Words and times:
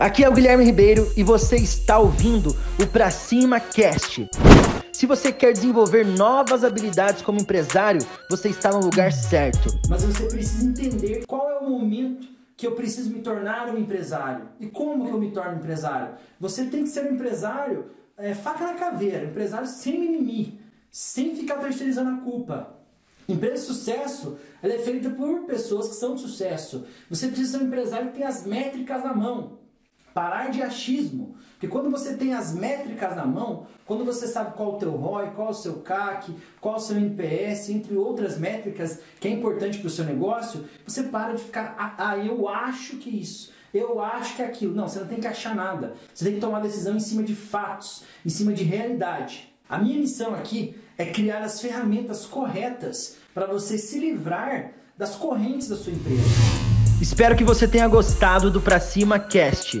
Aqui 0.00 0.24
é 0.24 0.28
o 0.30 0.32
Guilherme 0.32 0.64
Ribeiro 0.64 1.12
e 1.14 1.22
você 1.22 1.56
está 1.56 1.98
ouvindo 1.98 2.56
o 2.82 2.86
Pra 2.86 3.10
Cima 3.10 3.60
Cast. 3.60 4.26
Se 4.90 5.04
você 5.04 5.30
quer 5.30 5.52
desenvolver 5.52 6.06
novas 6.06 6.64
habilidades 6.64 7.20
como 7.20 7.38
empresário, 7.38 8.00
você 8.30 8.48
está 8.48 8.70
no 8.70 8.80
lugar 8.80 9.12
certo. 9.12 9.68
Mas 9.90 10.02
você 10.02 10.24
precisa 10.24 10.66
entender 10.66 11.26
qual 11.26 11.50
é 11.50 11.58
o 11.58 11.68
momento 11.68 12.26
que 12.56 12.66
eu 12.66 12.72
preciso 12.72 13.10
me 13.10 13.20
tornar 13.20 13.68
um 13.68 13.76
empresário. 13.76 14.48
E 14.58 14.68
como 14.68 15.04
que 15.04 15.10
eu 15.10 15.20
me 15.20 15.32
torno 15.32 15.56
empresário? 15.56 16.14
Você 16.40 16.64
tem 16.64 16.84
que 16.84 16.88
ser 16.88 17.04
um 17.04 17.14
empresário 17.16 17.90
é, 18.16 18.32
faca 18.32 18.68
na 18.68 18.74
caveira, 18.76 19.26
empresário 19.26 19.68
sem 19.68 20.00
mimimi, 20.00 20.58
sem 20.90 21.36
ficar 21.36 21.58
terceirizando 21.58 22.08
a 22.08 22.24
culpa. 22.24 22.74
Empresa 23.28 23.56
de 23.56 23.60
sucesso 23.60 24.38
ela 24.62 24.72
é 24.72 24.78
feita 24.78 25.10
por 25.10 25.40
pessoas 25.40 25.88
que 25.88 25.94
são 25.96 26.14
de 26.14 26.22
sucesso. 26.22 26.86
Você 27.10 27.26
precisa 27.26 27.58
ser 27.58 27.64
um 27.64 27.66
empresário 27.66 28.08
que 28.08 28.16
tem 28.16 28.24
as 28.24 28.46
métricas 28.46 29.04
na 29.04 29.14
mão. 29.14 29.59
Parar 30.12 30.50
de 30.50 30.62
achismo. 30.62 31.36
Porque 31.52 31.68
quando 31.68 31.90
você 31.90 32.14
tem 32.16 32.32
as 32.32 32.54
métricas 32.54 33.14
na 33.14 33.26
mão, 33.26 33.66
quando 33.84 34.04
você 34.04 34.26
sabe 34.26 34.54
qual 34.56 34.76
o 34.76 34.78
teu 34.78 34.92
ROI, 34.92 35.30
qual 35.36 35.50
o 35.50 35.54
seu 35.54 35.74
CAC, 35.80 36.34
qual 36.58 36.76
o 36.76 36.80
seu 36.80 36.96
NPS, 36.96 37.68
entre 37.68 37.96
outras 37.96 38.38
métricas 38.38 39.00
que 39.20 39.28
é 39.28 39.30
importante 39.30 39.78
para 39.78 39.86
o 39.86 39.90
seu 39.90 40.06
negócio, 40.06 40.64
você 40.86 41.02
para 41.02 41.34
de 41.34 41.42
ficar, 41.42 41.74
ah, 41.78 41.94
ah, 41.98 42.16
eu 42.16 42.48
acho 42.48 42.96
que 42.96 43.10
isso, 43.10 43.52
eu 43.74 44.00
acho 44.02 44.36
que 44.36 44.42
é 44.42 44.46
aquilo. 44.46 44.74
Não, 44.74 44.88
você 44.88 45.00
não 45.00 45.06
tem 45.06 45.20
que 45.20 45.26
achar 45.26 45.54
nada. 45.54 45.94
Você 46.14 46.24
tem 46.24 46.34
que 46.34 46.40
tomar 46.40 46.60
decisão 46.60 46.96
em 46.96 47.00
cima 47.00 47.22
de 47.22 47.34
fatos, 47.34 48.04
em 48.24 48.30
cima 48.30 48.54
de 48.54 48.64
realidade. 48.64 49.52
A 49.68 49.78
minha 49.78 49.98
missão 49.98 50.34
aqui 50.34 50.74
é 50.96 51.04
criar 51.04 51.42
as 51.42 51.60
ferramentas 51.60 52.24
corretas 52.24 53.18
para 53.34 53.46
você 53.46 53.76
se 53.76 53.98
livrar 53.98 54.72
das 54.96 55.14
correntes 55.14 55.68
da 55.68 55.76
sua 55.76 55.92
empresa. 55.92 56.22
Espero 57.00 57.36
que 57.36 57.44
você 57.44 57.68
tenha 57.68 57.86
gostado 57.86 58.50
do 58.50 58.60
Pra 58.60 58.80
Cima 58.80 59.18
Cast. 59.18 59.80